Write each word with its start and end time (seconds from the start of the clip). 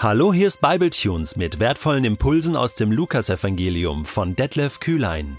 Hallo, 0.00 0.32
hier 0.32 0.46
ist 0.46 0.60
Bibletunes 0.60 1.34
mit 1.34 1.58
wertvollen 1.58 2.04
Impulsen 2.04 2.54
aus 2.54 2.74
dem 2.74 2.92
Lukasevangelium 2.92 4.04
von 4.04 4.36
Detlef 4.36 4.78
Kühlein. 4.78 5.38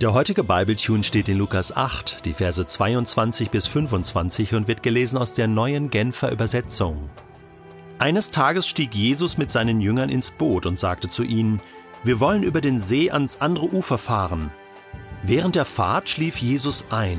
Der 0.00 0.12
heutige 0.12 0.44
Bibletune 0.44 1.02
steht 1.02 1.28
in 1.28 1.36
Lukas 1.36 1.76
8, 1.76 2.24
die 2.24 2.32
Verse 2.32 2.64
22 2.64 3.50
bis 3.50 3.66
25 3.66 4.54
und 4.54 4.68
wird 4.68 4.84
gelesen 4.84 5.18
aus 5.18 5.34
der 5.34 5.48
neuen 5.48 5.90
Genfer 5.90 6.30
Übersetzung. 6.30 7.10
Eines 7.98 8.30
Tages 8.30 8.68
stieg 8.68 8.94
Jesus 8.94 9.36
mit 9.36 9.50
seinen 9.50 9.80
Jüngern 9.80 10.10
ins 10.10 10.30
Boot 10.30 10.64
und 10.64 10.78
sagte 10.78 11.08
zu 11.08 11.24
ihnen, 11.24 11.60
wir 12.04 12.20
wollen 12.20 12.44
über 12.44 12.60
den 12.60 12.78
See 12.78 13.10
ans 13.10 13.40
andere 13.40 13.66
Ufer 13.74 13.98
fahren. 13.98 14.52
Während 15.24 15.56
der 15.56 15.64
Fahrt 15.64 16.08
schlief 16.08 16.36
Jesus 16.36 16.84
ein. 16.90 17.18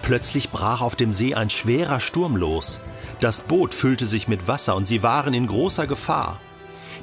Plötzlich 0.00 0.48
brach 0.48 0.80
auf 0.80 0.96
dem 0.96 1.12
See 1.12 1.34
ein 1.34 1.50
schwerer 1.50 2.00
Sturm 2.00 2.34
los. 2.34 2.80
Das 3.20 3.40
Boot 3.40 3.74
füllte 3.74 4.06
sich 4.06 4.28
mit 4.28 4.46
Wasser 4.46 4.76
und 4.76 4.86
sie 4.86 5.02
waren 5.02 5.34
in 5.34 5.46
großer 5.46 5.86
Gefahr. 5.86 6.40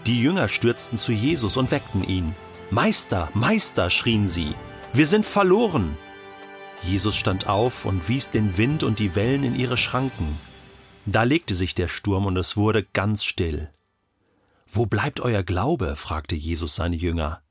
Die 0.06 0.22
Jünger 0.22 0.48
stürzten 0.48 0.98
zu 0.98 1.12
Jesus 1.12 1.58
und 1.58 1.72
weckten 1.72 2.04
ihn. 2.04 2.36
Meister, 2.70 3.30
Meister, 3.34 3.90
schrien 3.90 4.28
sie, 4.28 4.54
wir 4.94 5.08
sind 5.08 5.26
verloren. 5.26 5.98
Jesus 6.84 7.16
stand 7.16 7.48
auf 7.48 7.86
und 7.86 8.10
wies 8.10 8.30
den 8.30 8.58
Wind 8.58 8.84
und 8.84 9.00
die 9.00 9.16
Wellen 9.16 9.44
in 9.44 9.56
ihre 9.56 9.78
Schranken. 9.78 10.38
Da 11.06 11.24
legte 11.24 11.56
sich 11.56 11.76
der 11.76 11.88
Sturm 11.88 12.26
und 12.26 12.38
es 12.38 12.58
wurde 12.58 12.84
ganz 12.84 13.24
still. 13.24 13.70
Wo 14.68 14.86
bleibt 14.86 15.20
euer 15.22 15.44
Glaube? 15.44 15.96
fragte 15.96 16.36
Jesus 16.36 16.76
seine 16.76 16.96
Jünger. 16.96 17.42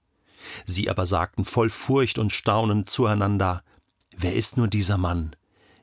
Sie 0.64 0.90
aber 0.90 1.06
sagten 1.06 1.44
voll 1.44 1.70
Furcht 1.70 2.18
und 2.18 2.32
Staunen 2.32 2.86
zueinander, 2.86 3.62
Wer 4.16 4.34
ist 4.34 4.56
nur 4.56 4.68
dieser 4.68 4.98
Mann? 4.98 5.34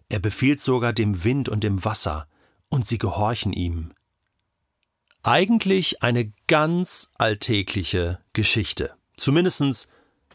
Er 0.10 0.20
befiehlt 0.20 0.62
sogar 0.62 0.94
dem 0.94 1.24
Wind 1.24 1.50
und 1.50 1.64
dem 1.64 1.84
Wasser, 1.84 2.28
und 2.70 2.88
sie 2.88 2.98
gehorchen 2.98 3.54
ihm. 3.54 3.94
Eigentlich 5.24 6.02
eine 6.02 6.32
ganz 6.48 7.12
alltägliche 7.18 8.20
Geschichte, 8.34 8.96
zumindest 9.18 9.90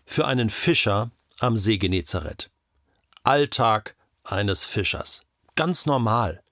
für 0.04 0.26
einen 0.26 0.50
Fischer 0.50 1.10
am 1.38 1.56
See 1.56 1.78
Genezareth. 1.78 2.50
Alltag 3.22 3.96
eines 4.24 4.64
Fischers. 4.64 5.22
Ganz 5.54 5.86
normal. 5.86 6.42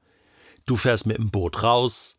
Du 0.66 0.76
fährst 0.76 1.06
mit 1.06 1.18
dem 1.18 1.30
Boot 1.30 1.62
raus. 1.62 2.18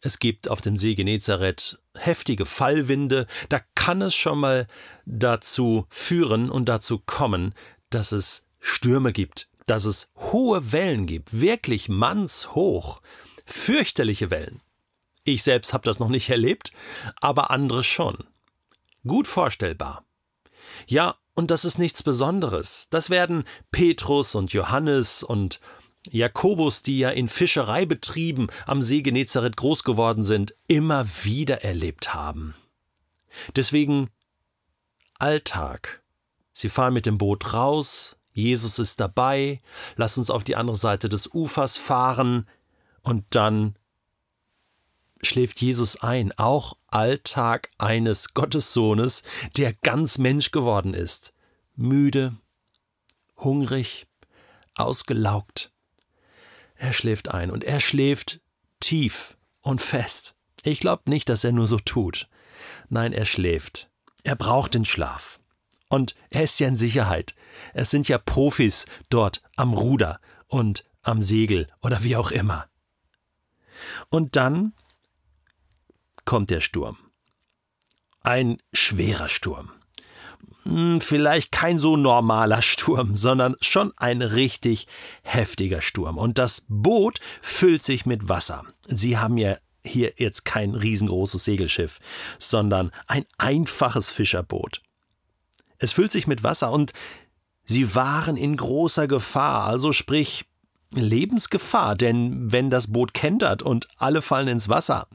Es 0.00 0.18
gibt 0.18 0.48
auf 0.48 0.60
dem 0.60 0.76
See 0.76 0.94
Genezareth 0.94 1.78
heftige 1.96 2.46
Fallwinde. 2.46 3.26
Da 3.48 3.60
kann 3.74 4.02
es 4.02 4.14
schon 4.14 4.38
mal 4.40 4.66
dazu 5.06 5.86
führen 5.90 6.50
und 6.50 6.68
dazu 6.68 6.98
kommen, 6.98 7.54
dass 7.90 8.12
es 8.12 8.46
Stürme 8.60 9.12
gibt, 9.12 9.48
dass 9.68 9.84
es 9.84 10.10
hohe 10.16 10.72
Wellen 10.72 11.06
gibt, 11.06 11.40
wirklich 11.40 11.88
mannshoch, 11.88 13.00
fürchterliche 13.44 14.30
Wellen. 14.30 14.60
Ich 15.24 15.42
selbst 15.42 15.72
habe 15.72 15.84
das 15.84 15.98
noch 15.98 16.08
nicht 16.08 16.30
erlebt, 16.30 16.72
aber 17.20 17.50
andere 17.50 17.84
schon. 17.84 18.24
Gut 19.06 19.26
vorstellbar. 19.26 20.04
Ja, 20.86 21.16
und 21.34 21.50
das 21.50 21.64
ist 21.64 21.78
nichts 21.78 22.02
Besonderes. 22.02 22.88
Das 22.90 23.10
werden 23.10 23.44
Petrus 23.70 24.34
und 24.34 24.52
Johannes 24.52 25.22
und 25.22 25.60
Jakobus, 26.10 26.82
die 26.82 26.98
ja 26.98 27.10
in 27.10 27.28
Fischereibetrieben 27.28 28.50
am 28.66 28.82
See 28.82 29.02
Genezareth 29.02 29.56
groß 29.56 29.84
geworden 29.84 30.22
sind, 30.22 30.54
immer 30.66 31.06
wieder 31.24 31.62
erlebt 31.62 32.14
haben. 32.14 32.54
Deswegen 33.54 34.08
Alltag. 35.18 36.02
Sie 36.52 36.68
fahren 36.68 36.94
mit 36.94 37.06
dem 37.06 37.18
Boot 37.18 37.52
raus, 37.52 38.17
Jesus 38.38 38.78
ist 38.78 39.00
dabei, 39.00 39.60
lass 39.96 40.16
uns 40.16 40.30
auf 40.30 40.44
die 40.44 40.56
andere 40.56 40.76
Seite 40.76 41.08
des 41.08 41.28
Ufers 41.32 41.76
fahren 41.76 42.46
und 43.02 43.24
dann 43.30 43.74
schläft 45.22 45.60
Jesus 45.60 46.00
ein, 46.00 46.32
auch 46.38 46.76
Alltag 46.86 47.70
eines 47.78 48.34
Gottessohnes, 48.34 49.24
der 49.56 49.72
ganz 49.72 50.18
Mensch 50.18 50.52
geworden 50.52 50.94
ist, 50.94 51.32
müde, 51.74 52.36
hungrig, 53.36 54.06
ausgelaugt. 54.74 55.72
Er 56.76 56.92
schläft 56.92 57.28
ein 57.28 57.50
und 57.50 57.64
er 57.64 57.80
schläft 57.80 58.40
tief 58.78 59.36
und 59.62 59.80
fest. 59.80 60.36
Ich 60.62 60.78
glaube 60.78 61.10
nicht, 61.10 61.28
dass 61.28 61.42
er 61.42 61.52
nur 61.52 61.66
so 61.66 61.78
tut. 61.78 62.28
Nein, 62.88 63.12
er 63.12 63.24
schläft. 63.24 63.90
Er 64.22 64.36
braucht 64.36 64.74
den 64.74 64.84
Schlaf. 64.84 65.40
Und 65.88 66.14
er 66.30 66.44
ist 66.44 66.58
ja 66.60 66.68
in 66.68 66.76
Sicherheit. 66.76 67.34
Es 67.74 67.90
sind 67.90 68.08
ja 68.08 68.18
Profis 68.18 68.86
dort 69.08 69.42
am 69.56 69.72
Ruder 69.72 70.20
und 70.46 70.84
am 71.02 71.22
Segel 71.22 71.68
oder 71.80 72.04
wie 72.04 72.16
auch 72.16 72.30
immer. 72.30 72.66
Und 74.10 74.36
dann 74.36 74.72
kommt 76.24 76.50
der 76.50 76.60
Sturm. 76.60 76.98
Ein 78.22 78.58
schwerer 78.72 79.28
Sturm. 79.28 79.70
Hm, 80.64 81.00
vielleicht 81.00 81.52
kein 81.52 81.78
so 81.78 81.96
normaler 81.96 82.60
Sturm, 82.60 83.14
sondern 83.14 83.56
schon 83.60 83.92
ein 83.96 84.20
richtig 84.20 84.86
heftiger 85.22 85.80
Sturm. 85.80 86.18
Und 86.18 86.38
das 86.38 86.66
Boot 86.68 87.20
füllt 87.40 87.82
sich 87.82 88.04
mit 88.04 88.28
Wasser. 88.28 88.64
Sie 88.86 89.16
haben 89.16 89.38
ja 89.38 89.56
hier 89.82 90.12
jetzt 90.16 90.44
kein 90.44 90.74
riesengroßes 90.74 91.44
Segelschiff, 91.44 92.00
sondern 92.38 92.90
ein 93.06 93.24
einfaches 93.38 94.10
Fischerboot. 94.10 94.82
Es 95.78 95.92
füllt 95.92 96.12
sich 96.12 96.26
mit 96.26 96.42
Wasser 96.42 96.72
und 96.72 96.92
sie 97.64 97.94
waren 97.94 98.36
in 98.36 98.56
großer 98.56 99.06
Gefahr, 99.06 99.64
also 99.64 99.92
sprich 99.92 100.44
Lebensgefahr, 100.94 101.96
denn 101.96 102.50
wenn 102.50 102.70
das 102.70 102.92
Boot 102.92 103.14
kentert 103.14 103.62
und 103.62 103.88
alle 103.96 104.22
fallen 104.22 104.48
ins 104.48 104.68
Wasser, 104.68 105.06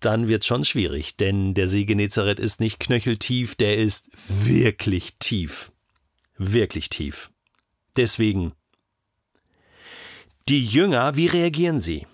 dann 0.00 0.28
wird 0.28 0.42
es 0.42 0.46
schon 0.46 0.64
schwierig, 0.64 1.16
denn 1.16 1.54
der 1.54 1.66
See 1.66 1.84
Genezareth 1.84 2.38
ist 2.38 2.60
nicht 2.60 2.80
knöcheltief, 2.80 3.54
der 3.54 3.76
ist 3.76 4.10
wirklich 4.26 5.16
tief. 5.18 5.72
Wirklich 6.36 6.90
tief. 6.90 7.30
Deswegen. 7.96 8.52
Die 10.48 10.66
Jünger, 10.66 11.16
wie 11.16 11.26
reagieren 11.26 11.78
sie? 11.78 12.06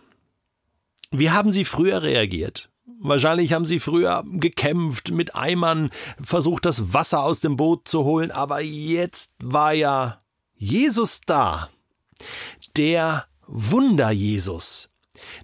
Wie 1.11 1.31
haben 1.31 1.51
sie 1.51 1.65
früher 1.65 2.03
reagiert? 2.03 2.70
Wahrscheinlich 3.03 3.55
haben 3.55 3.65
sie 3.65 3.79
früher 3.79 4.25
gekämpft, 4.27 5.11
mit 5.11 5.35
Eimern 5.35 5.91
versucht, 6.23 6.67
das 6.67 6.93
Wasser 6.93 7.23
aus 7.23 7.41
dem 7.41 7.57
Boot 7.57 7.89
zu 7.89 8.05
holen, 8.05 8.31
aber 8.31 8.61
jetzt 8.61 9.33
war 9.43 9.73
ja 9.73 10.21
Jesus 10.55 11.23
da. 11.25 11.71
Der 12.77 13.25
Wunder-Jesus, 13.47 14.91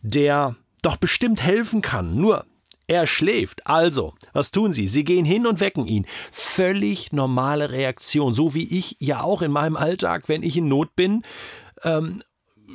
der 0.02 0.56
doch 0.82 0.96
bestimmt 0.96 1.42
helfen 1.42 1.80
kann. 1.80 2.16
Nur, 2.16 2.44
er 2.86 3.06
schläft. 3.06 3.66
Also, 3.66 4.12
was 4.34 4.50
tun 4.50 4.74
sie? 4.74 4.86
Sie 4.86 5.04
gehen 5.04 5.24
hin 5.24 5.46
und 5.46 5.58
wecken 5.60 5.86
ihn. 5.86 6.06
Völlig 6.30 7.10
normale 7.12 7.70
Reaktion, 7.70 8.34
so 8.34 8.54
wie 8.54 8.64
ich 8.64 8.96
ja 9.00 9.22
auch 9.22 9.40
in 9.40 9.50
meinem 9.50 9.76
Alltag, 9.76 10.28
wenn 10.28 10.42
ich 10.42 10.58
in 10.58 10.68
Not 10.68 10.94
bin, 10.94 11.22
ähm, 11.82 12.22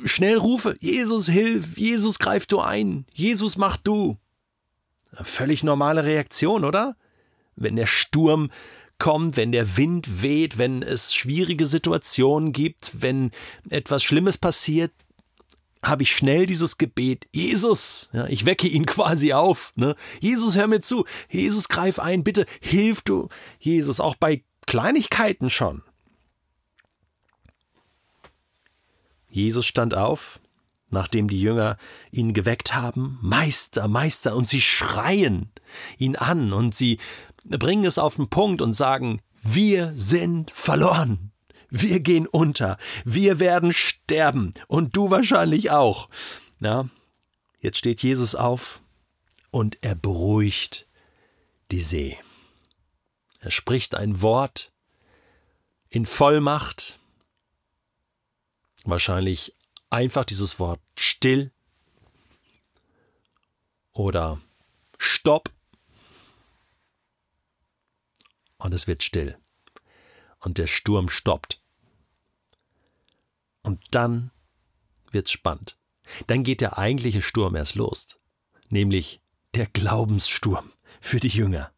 schnell 0.04 0.38
rufe, 0.38 0.76
Jesus 0.80 1.28
hilf, 1.28 1.78
Jesus 1.78 2.18
greif 2.18 2.46
du 2.46 2.58
ein, 2.58 3.06
Jesus 3.14 3.56
mach 3.56 3.76
du. 3.76 4.18
Völlig 5.12 5.62
normale 5.62 6.04
Reaktion, 6.04 6.64
oder? 6.64 6.96
Wenn 7.54 7.76
der 7.76 7.86
Sturm 7.86 8.50
kommt, 8.98 9.36
wenn 9.36 9.52
der 9.52 9.76
Wind 9.76 10.22
weht, 10.22 10.58
wenn 10.58 10.82
es 10.82 11.12
schwierige 11.12 11.66
Situationen 11.66 12.52
gibt, 12.52 13.02
wenn 13.02 13.30
etwas 13.68 14.02
Schlimmes 14.02 14.38
passiert, 14.38 14.92
habe 15.84 16.04
ich 16.04 16.14
schnell 16.14 16.46
dieses 16.46 16.78
Gebet, 16.78 17.26
Jesus, 17.32 18.08
ja, 18.12 18.26
ich 18.26 18.46
wecke 18.46 18.68
ihn 18.68 18.86
quasi 18.86 19.32
auf. 19.32 19.72
Ne? 19.74 19.96
Jesus, 20.20 20.56
hör 20.56 20.68
mir 20.68 20.80
zu. 20.80 21.04
Jesus, 21.28 21.68
greif 21.68 21.98
ein, 21.98 22.22
bitte, 22.22 22.46
hilf 22.60 23.02
du. 23.02 23.28
Jesus, 23.58 23.98
auch 24.00 24.14
bei 24.14 24.44
Kleinigkeiten 24.66 25.50
schon. 25.50 25.82
Jesus 29.28 29.66
stand 29.66 29.94
auf, 29.94 30.40
nachdem 30.92 31.28
die 31.28 31.40
Jünger 31.40 31.76
ihn 32.10 32.34
geweckt 32.34 32.74
haben, 32.74 33.18
Meister, 33.22 33.88
Meister, 33.88 34.36
und 34.36 34.48
sie 34.48 34.60
schreien 34.60 35.50
ihn 35.98 36.16
an 36.16 36.52
und 36.52 36.74
sie 36.74 36.98
bringen 37.44 37.84
es 37.84 37.98
auf 37.98 38.16
den 38.16 38.28
Punkt 38.28 38.60
und 38.60 38.72
sagen, 38.72 39.20
wir 39.42 39.92
sind 39.96 40.50
verloren. 40.50 41.32
Wir 41.70 42.00
gehen 42.00 42.26
unter, 42.26 42.76
wir 43.04 43.40
werden 43.40 43.72
sterben 43.72 44.52
und 44.68 44.94
du 44.94 45.10
wahrscheinlich 45.10 45.70
auch. 45.70 46.10
Na, 46.58 46.90
jetzt 47.60 47.78
steht 47.78 48.02
Jesus 48.02 48.34
auf 48.34 48.82
und 49.50 49.78
er 49.80 49.94
beruhigt 49.94 50.86
die 51.70 51.80
See. 51.80 52.18
Er 53.40 53.50
spricht 53.50 53.94
ein 53.94 54.20
Wort 54.20 54.70
in 55.88 56.04
Vollmacht, 56.04 57.00
wahrscheinlich 58.84 59.54
einfach 59.92 60.24
dieses 60.24 60.58
Wort 60.58 60.80
still 60.98 61.52
oder 63.92 64.40
stopp 64.98 65.50
und 68.58 68.72
es 68.72 68.86
wird 68.86 69.02
still 69.02 69.38
und 70.40 70.58
der 70.58 70.66
Sturm 70.66 71.08
stoppt. 71.08 71.60
Und 73.62 73.80
dann 73.92 74.32
wird's 75.12 75.30
spannend. 75.30 75.78
Dann 76.26 76.42
geht 76.42 76.60
der 76.60 76.78
eigentliche 76.78 77.22
Sturm 77.22 77.54
erst 77.54 77.76
los. 77.76 78.18
nämlich 78.72 79.20
der 79.54 79.66
Glaubenssturm 79.66 80.72
für 81.00 81.20
die 81.20 81.28
Jünger. 81.28 81.72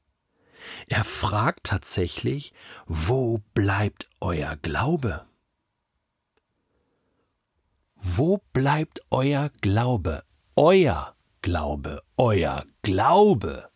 Er 0.87 1.05
fragt 1.05 1.65
tatsächlich, 1.65 2.55
wo 2.87 3.39
bleibt 3.53 4.09
euer 4.21 4.57
Glaube? 4.57 5.27
Wo 8.17 8.41
bleibt 8.53 9.01
euer 9.11 9.51
Glaube? 9.61 10.23
Euer 10.55 11.17
Glaube, 11.43 12.01
euer 12.17 12.65
Glaube. 12.83 13.69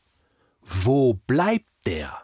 Wo 0.62 1.14
bleibt 1.14 1.67
der? 1.87 2.23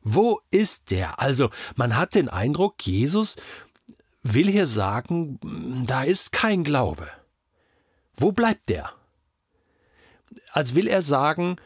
Wo 0.00 0.40
ist 0.50 0.90
der? 0.90 1.20
Also, 1.20 1.50
man 1.74 1.94
hat 1.94 2.14
den 2.14 2.30
Eindruck, 2.30 2.86
Jesus 2.86 3.36
will 4.22 4.50
hier 4.50 4.64
sagen, 4.64 5.38
da 5.86 6.04
ist 6.04 6.32
kein 6.32 6.64
Glaube. 6.64 7.06
Wo 8.16 8.32
bleibt 8.32 8.70
der? 8.70 8.92
Als 10.52 10.74
will 10.74 10.88
er 10.88 11.02
sagen, 11.02 11.56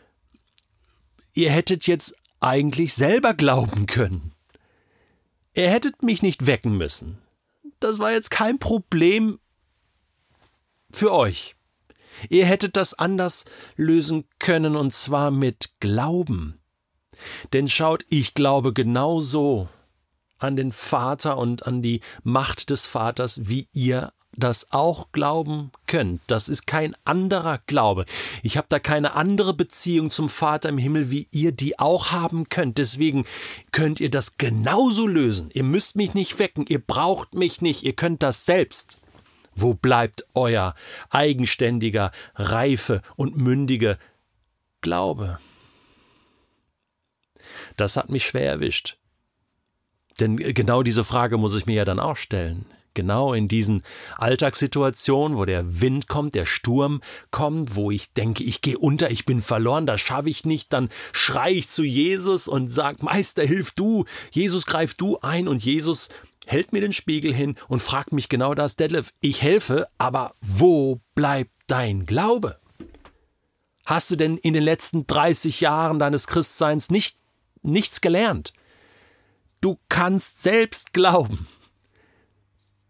ihr 1.33 1.53
hättet 1.53 1.87
jetzt 1.87 2.17
eigentlich 2.41 2.95
selber 2.95 3.35
glauben 3.35 3.87
können. 3.87 4.33
Ihr 5.55 5.71
hättet 5.71 6.03
mich 6.03 6.23
nicht 6.23 6.47
wecken 6.47 6.77
müssen. 6.77 7.19
Das 7.79 8.01
war 8.01 8.11
jetzt 8.11 8.33
kein 8.33 8.59
Problem 8.59 9.39
für 10.93 11.13
euch. 11.13 11.57
Ihr 12.29 12.45
hättet 12.45 12.77
das 12.77 12.95
anders 12.95 13.45
lösen 13.77 14.25
können, 14.39 14.77
und 14.77 14.93
zwar 14.93 15.31
mit 15.31 15.71
Glauben. 15.81 16.59
Denn 17.53 17.69
schaut, 17.69 18.05
ich 18.09 18.35
glaube 18.35 18.73
genauso 18.73 19.69
an 20.39 20.57
den 20.57 20.73
Vater 20.73 21.39
und 21.39 21.67
an 21.67 21.83
die 21.83 22.01
Macht 22.23 22.71
des 22.71 22.87
Vaters, 22.87 23.49
wie 23.49 23.69
ihr 23.73 24.13
das 24.37 24.69
auch 24.71 25.13
glauben 25.13 25.71
könnt. 25.87 26.23
Das 26.29 26.49
ist 26.49 26.67
kein 26.67 26.95
anderer 27.05 27.59
Glaube. 27.67 28.05
Ich 28.43 28.57
habe 28.57 28.69
da 28.71 28.79
keine 28.79 29.15
andere 29.15 29.53
Beziehung 29.55 30.09
zum 30.09 30.29
Vater 30.29 30.69
im 30.69 30.79
Himmel, 30.79 31.11
wie 31.11 31.29
ihr 31.33 31.53
die 31.53 31.79
auch 31.79 32.13
haben 32.13 32.49
könnt. 32.49 32.79
Deswegen 32.79 33.25
könnt 33.73 34.01
ihr 34.01 34.11
das 34.11 34.39
genauso 34.39 35.07
lösen. 35.07 35.51
Ihr 35.53 35.65
müsst 35.65 35.97
mich 35.97 36.15
nicht 36.15 36.39
wecken, 36.39 36.65
ihr 36.69 36.79
braucht 36.79 37.35
mich 37.35 37.61
nicht, 37.61 37.83
ihr 37.83 37.93
könnt 37.93 38.23
das 38.23 38.47
selbst. 38.47 39.00
Wo 39.55 39.75
bleibt 39.75 40.25
euer 40.35 40.75
eigenständiger, 41.11 42.12
reife 42.35 43.02
und 43.17 43.37
mündige 43.37 43.99
Glaube? 44.81 45.38
Das 47.76 47.97
hat 47.97 48.11
mich 48.11 48.25
schwer 48.25 48.49
erwischt. 48.49 48.97
Denn 50.20 50.37
genau 50.37 50.82
diese 50.82 51.05
Frage 51.05 51.38
muss 51.38 51.56
ich 51.56 51.67
mir 51.67 51.76
ja 51.76 51.85
dann 51.85 52.00
auch 52.00 52.17
stellen. 52.17 52.67
Genau 52.93 53.35
in 53.35 53.47
diesen 53.47 53.85
Alltagssituationen, 54.17 55.38
wo 55.38 55.44
der 55.44 55.81
Wind 55.81 56.08
kommt, 56.08 56.35
der 56.35 56.44
Sturm 56.44 57.00
kommt, 57.31 57.76
wo 57.76 57.93
ich 57.93 58.12
denke, 58.12 58.43
ich 58.43 58.62
gehe 58.62 58.76
unter, 58.76 59.11
ich 59.11 59.25
bin 59.25 59.41
verloren, 59.41 59.87
das 59.87 60.00
schaffe 60.00 60.29
ich 60.29 60.44
nicht, 60.44 60.73
dann 60.73 60.88
schreie 61.12 61.55
ich 61.55 61.69
zu 61.69 61.85
Jesus 61.85 62.49
und 62.49 62.69
sage, 62.69 63.05
Meister, 63.05 63.44
hilf 63.44 63.70
du, 63.70 64.06
Jesus, 64.32 64.67
greif 64.67 64.94
du 64.94 65.19
ein 65.20 65.47
und 65.47 65.64
Jesus 65.64 66.08
hält 66.50 66.73
mir 66.73 66.81
den 66.81 66.93
Spiegel 66.93 67.32
hin 67.32 67.56
und 67.69 67.81
fragt 67.81 68.12
mich 68.12 68.29
genau 68.29 68.55
das, 68.55 68.75
Detlef, 68.75 69.12
ich 69.20 69.41
helfe, 69.41 69.88
aber 69.99 70.35
wo 70.41 71.00
bleibt 71.14 71.52
dein 71.69 72.06
Glaube? 72.06 72.58
Hast 73.85 74.11
du 74.11 74.17
denn 74.17 74.37
in 74.37 74.55
den 74.55 74.64
letzten 74.64 75.06
30 75.06 75.61
Jahren 75.61 75.99
deines 75.99 76.26
Christseins 76.26 76.91
nicht, 76.91 77.19
nichts 77.62 78.00
gelernt? 78.00 78.52
Du 79.61 79.79
kannst 79.88 80.43
selbst 80.43 80.93
glauben. 80.93 81.47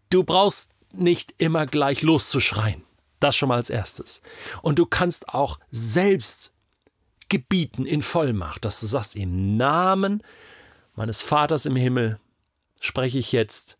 Du 0.09 0.23
brauchst 0.23 0.71
nicht 0.91 1.35
immer 1.37 1.65
gleich 1.65 2.01
loszuschreien. 2.01 2.83
Das 3.19 3.35
schon 3.35 3.49
mal 3.49 3.55
als 3.55 3.69
erstes. 3.69 4.21
Und 4.63 4.79
du 4.79 4.87
kannst 4.87 5.29
auch 5.29 5.59
selbst 5.69 6.53
gebieten 7.29 7.85
in 7.85 8.01
Vollmacht, 8.01 8.65
dass 8.65 8.79
du 8.79 8.87
sagst, 8.87 9.15
im 9.15 9.55
Namen 9.55 10.23
meines 10.95 11.21
Vaters 11.21 11.65
im 11.65 11.75
Himmel 11.75 12.19
spreche 12.81 13.19
ich 13.19 13.31
jetzt 13.31 13.77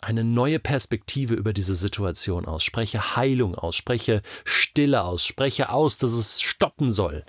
eine 0.00 0.24
neue 0.24 0.58
Perspektive 0.58 1.34
über 1.34 1.52
diese 1.52 1.74
Situation 1.74 2.46
aus, 2.46 2.64
spreche 2.64 3.16
Heilung 3.16 3.54
aus, 3.54 3.76
spreche 3.76 4.22
Stille 4.44 5.04
aus, 5.04 5.24
spreche 5.24 5.70
aus, 5.70 5.98
dass 5.98 6.12
es 6.12 6.40
stoppen 6.40 6.90
soll. 6.90 7.24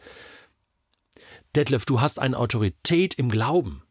Detlef, 1.56 1.86
du 1.86 2.00
hast 2.00 2.20
eine 2.20 2.38
Autorität 2.38 3.16
im 3.16 3.30
Glauben. 3.30 3.84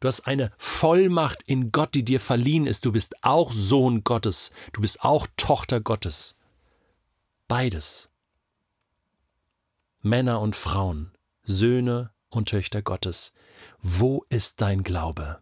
Du 0.00 0.08
hast 0.08 0.22
eine 0.22 0.50
Vollmacht 0.58 1.42
in 1.44 1.70
Gott, 1.70 1.94
die 1.94 2.04
dir 2.04 2.18
verliehen 2.18 2.66
ist. 2.66 2.84
Du 2.84 2.92
bist 2.92 3.14
auch 3.22 3.52
Sohn 3.52 4.02
Gottes. 4.02 4.50
Du 4.72 4.80
bist 4.80 5.02
auch 5.02 5.28
Tochter 5.36 5.80
Gottes. 5.80 6.36
Beides. 7.46 8.10
Männer 10.00 10.40
und 10.40 10.56
Frauen, 10.56 11.12
Söhne 11.44 12.10
und 12.32 12.48
Töchter 12.48 12.82
Gottes. 12.82 13.32
Wo 13.80 14.24
ist 14.28 14.60
dein 14.60 14.82
Glaube? 14.82 15.40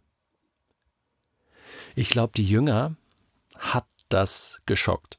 Ich 1.94 2.10
glaube, 2.10 2.32
die 2.36 2.48
Jünger 2.48 2.96
hat 3.58 3.86
das 4.08 4.60
geschockt. 4.66 5.16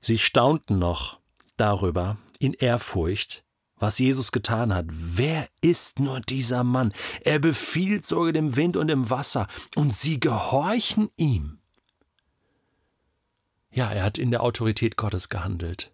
Sie 0.00 0.18
staunten 0.18 0.78
noch 0.78 1.18
darüber 1.56 2.18
in 2.38 2.52
Ehrfurcht, 2.52 3.44
was 3.78 3.98
Jesus 3.98 4.32
getan 4.32 4.72
hat. 4.74 4.86
Wer 4.88 5.48
ist 5.60 5.98
nur 5.98 6.20
dieser 6.20 6.62
Mann? 6.64 6.92
Er 7.22 7.38
befiehlt 7.38 8.06
sogar 8.06 8.32
dem 8.32 8.56
Wind 8.56 8.76
und 8.76 8.88
dem 8.88 9.10
Wasser, 9.10 9.48
und 9.74 9.94
sie 9.94 10.20
gehorchen 10.20 11.10
ihm. 11.16 11.58
Ja, 13.70 13.90
er 13.90 14.04
hat 14.04 14.18
in 14.18 14.30
der 14.30 14.42
Autorität 14.42 14.96
Gottes 14.96 15.28
gehandelt. 15.28 15.92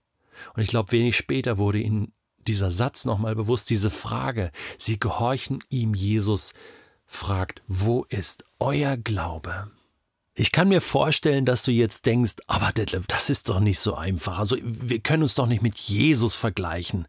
Und 0.55 0.63
ich 0.63 0.69
glaube, 0.69 0.93
wenig 0.93 1.17
später 1.17 1.59
wurde 1.59 1.79
ihnen 1.79 2.13
dieser 2.47 2.71
Satz 2.71 3.05
nochmal 3.05 3.35
bewusst, 3.35 3.71
diese 3.71 3.91
Frage. 3.91 4.51
Sie 4.79 4.99
gehorchen 4.99 5.61
ihm, 5.69 5.95
Jesus 5.95 6.55
fragt, 7.07 7.63
wo 7.67 8.05
ist 8.09 8.45
euer 8.59 8.97
Glaube? 8.97 9.71
Ich 10.35 10.53
kann 10.53 10.69
mir 10.69 10.81
vorstellen, 10.81 11.45
dass 11.45 11.65
du 11.65 11.73
jetzt 11.73 12.07
denkst, 12.07 12.37
aber 12.47 12.73
Detlef, 12.73 13.07
das 13.09 13.31
ist 13.31 13.51
doch 13.51 13.61
nicht 13.61 13.81
so 13.81 13.95
einfach. 13.95 14.39
Also 14.39 14.57
wir 14.63 15.01
können 15.01 15.25
uns 15.25 15.35
doch 15.35 15.47
nicht 15.47 15.63
mit 15.63 15.77
Jesus 15.77 16.37
vergleichen. 16.37 17.07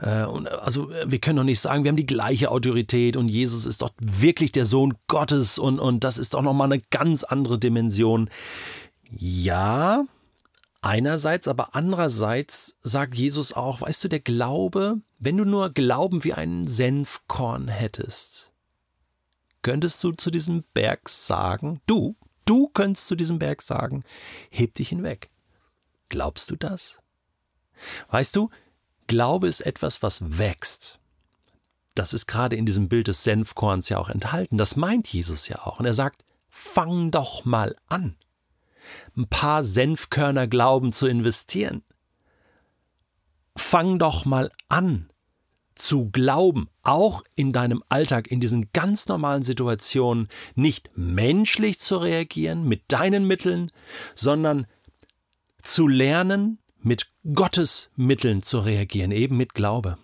Äh, 0.00 0.08
also 0.08 0.90
wir 0.90 1.18
können 1.20 1.36
doch 1.36 1.44
nicht 1.44 1.60
sagen, 1.60 1.84
wir 1.84 1.90
haben 1.90 1.96
die 1.96 2.06
gleiche 2.06 2.50
Autorität 2.50 3.16
und 3.16 3.28
Jesus 3.28 3.66
ist 3.66 3.82
doch 3.82 3.90
wirklich 4.00 4.50
der 4.50 4.64
Sohn 4.64 4.94
Gottes 5.08 5.58
und, 5.58 5.78
und 5.78 6.04
das 6.04 6.18
ist 6.18 6.34
doch 6.34 6.42
nochmal 6.42 6.72
eine 6.72 6.82
ganz 6.90 7.22
andere 7.22 7.58
Dimension. 7.58 8.30
Ja, 9.10 10.06
einerseits, 10.84 11.48
aber 11.48 11.74
andererseits 11.74 12.78
sagt 12.82 13.14
Jesus 13.14 13.52
auch, 13.52 13.80
weißt 13.80 14.04
du, 14.04 14.08
der 14.08 14.20
Glaube, 14.20 15.00
wenn 15.18 15.36
du 15.36 15.44
nur 15.44 15.70
Glauben 15.70 16.24
wie 16.24 16.32
ein 16.32 16.66
Senfkorn 16.66 17.68
hättest, 17.68 18.52
könntest 19.62 20.02
du 20.04 20.12
zu 20.12 20.30
diesem 20.30 20.64
Berg 20.74 21.08
sagen, 21.08 21.80
du, 21.86 22.16
Du 22.44 22.68
könntest 22.68 23.06
zu 23.06 23.16
diesem 23.16 23.38
Berg 23.38 23.62
sagen, 23.62 24.04
heb 24.50 24.74
dich 24.74 24.90
hinweg. 24.90 25.28
Glaubst 26.08 26.50
du 26.50 26.56
das? 26.56 27.00
Weißt 28.10 28.36
du, 28.36 28.50
Glaube 29.06 29.48
ist 29.48 29.60
etwas, 29.60 30.02
was 30.02 30.38
wächst. 30.38 30.98
Das 31.94 32.12
ist 32.12 32.26
gerade 32.26 32.56
in 32.56 32.66
diesem 32.66 32.88
Bild 32.88 33.08
des 33.08 33.22
Senfkorns 33.24 33.88
ja 33.88 33.98
auch 33.98 34.08
enthalten. 34.08 34.58
Das 34.58 34.76
meint 34.76 35.08
Jesus 35.08 35.48
ja 35.48 35.64
auch. 35.64 35.78
Und 35.78 35.86
er 35.86 35.94
sagt, 35.94 36.24
fang 36.50 37.10
doch 37.10 37.44
mal 37.44 37.76
an, 37.88 38.16
ein 39.16 39.28
paar 39.28 39.64
Senfkörner 39.64 40.46
Glauben 40.46 40.92
zu 40.92 41.06
investieren. 41.06 41.82
Fang 43.56 43.98
doch 43.98 44.24
mal 44.24 44.50
an, 44.68 45.08
zu 45.74 46.10
glauben, 46.10 46.68
auch 46.82 47.22
in 47.34 47.52
deinem 47.52 47.82
Alltag, 47.88 48.28
in 48.28 48.40
diesen 48.40 48.70
ganz 48.72 49.08
normalen 49.08 49.42
Situationen, 49.42 50.28
nicht 50.54 50.90
menschlich 50.96 51.80
zu 51.80 51.96
reagieren 51.96 52.64
mit 52.64 52.82
deinen 52.88 53.26
Mitteln, 53.26 53.70
sondern 54.14 54.66
zu 55.62 55.88
lernen, 55.88 56.58
mit 56.80 57.10
Gottes 57.32 57.90
Mitteln 57.96 58.42
zu 58.42 58.58
reagieren, 58.58 59.10
eben 59.10 59.36
mit 59.36 59.54
Glaube. 59.54 59.98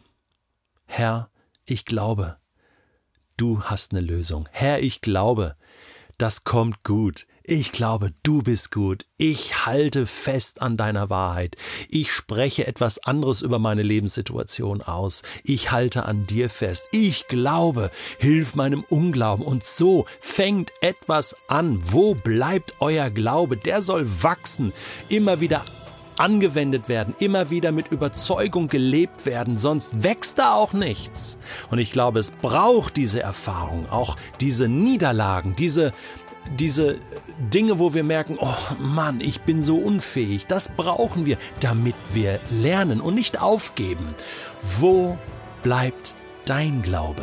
Herr, 0.87 1.31
ich 1.67 1.85
glaube, 1.85 2.39
du 3.37 3.63
hast 3.63 3.93
eine 3.93 4.01
Lösung. 4.01 4.49
Herr, 4.51 4.83
ich 4.83 5.03
glaube, 5.03 5.57
das 6.21 6.45
kommt 6.45 6.85
gut. 6.85 7.27
Ich 7.43 7.73
glaube, 7.73 8.13
du 8.23 8.43
bist 8.43 8.71
gut. 8.71 9.07
Ich 9.17 9.65
halte 9.65 10.05
fest 10.05 10.61
an 10.61 10.77
deiner 10.77 11.09
Wahrheit. 11.09 11.57
Ich 11.89 12.13
spreche 12.13 12.67
etwas 12.67 12.99
anderes 12.99 13.41
über 13.41 13.59
meine 13.59 13.83
Lebenssituation 13.83 14.83
aus. 14.83 15.23
Ich 15.45 15.73
halte 15.73 16.05
an 16.05 16.27
dir 16.27 16.51
fest. 16.51 16.89
Ich 16.93 17.27
glaube, 17.27 17.91
hilf 18.19 18.55
meinem 18.55 18.85
Unglauben. 18.89 19.45
Und 19.45 19.65
so 19.65 20.05
fängt 20.21 20.73
etwas 20.83 21.35
an. 21.49 21.81
Wo 21.83 22.15
bleibt 22.15 22.75
euer 22.81 23.09
Glaube? 23.09 23.57
Der 23.57 23.81
soll 23.81 24.07
wachsen, 24.23 24.73
immer 25.09 25.41
wieder 25.41 25.65
angewendet 26.21 26.89
werden, 26.89 27.15
immer 27.19 27.51
wieder 27.51 27.73
mit 27.73 27.89
Überzeugung 27.89 28.69
gelebt 28.69 29.27
werden, 29.27 29.59
sonst 29.59 30.03
wächst 30.03 30.39
da 30.39 30.55
auch 30.55 30.73
nichts. 30.73 31.39
Und 31.71 31.79
ich 31.79 31.91
glaube, 31.91 32.19
es 32.19 32.31
braucht 32.31 32.97
diese 32.97 33.23
Erfahrung, 33.23 33.89
auch 33.91 34.17
diese 34.41 34.69
Niederlagen, 34.69 35.57
diese 35.57 35.93
diese 36.59 36.97
Dinge, 37.53 37.79
wo 37.79 37.93
wir 37.93 38.03
merken, 38.03 38.39
oh 38.41 38.55
Mann, 38.79 39.21
ich 39.21 39.43
bin 39.43 39.63
so 39.63 39.77
unfähig, 39.77 40.47
das 40.47 40.71
brauchen 40.71 41.27
wir, 41.27 41.37
damit 41.61 41.95
wir 42.15 42.41
lernen 42.51 43.03
und 43.03 43.15
nicht 43.15 43.43
aufgeben. 43.43 44.15
Wo 44.79 45.19
bleibt 45.63 46.15
dein 46.47 46.81
Glaube? 46.81 47.23